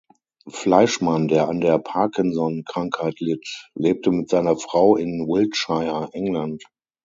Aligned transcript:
Fleischmann, 0.49 1.27
der 1.27 1.47
an 1.47 1.61
der 1.61 1.77
Parkinson-Krankheit 1.77 3.19
litt, 3.19 3.69
lebte 3.75 4.09
mit 4.09 4.31
seiner 4.31 4.57
Frau 4.57 4.95
in 4.95 5.27
Wiltshire, 5.27 6.09
England. 6.13 6.63